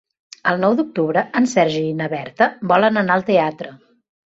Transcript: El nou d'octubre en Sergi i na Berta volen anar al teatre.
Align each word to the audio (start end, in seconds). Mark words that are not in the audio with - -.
El 0.51 0.55
nou 0.61 0.77
d'octubre 0.79 1.23
en 1.41 1.49
Sergi 1.51 1.85
i 1.91 1.93
na 2.01 2.09
Berta 2.15 2.49
volen 2.73 3.01
anar 3.05 3.21
al 3.21 3.29
teatre. 3.31 3.79